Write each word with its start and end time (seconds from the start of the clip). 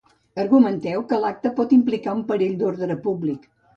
Argumenteu 0.43 1.03
que 1.11 1.19
l’acte 1.25 1.51
pot 1.59 1.75
implicar 1.79 2.17
un 2.21 2.25
perill 2.33 2.57
d’ordre 2.63 2.99
públic. 3.05 3.51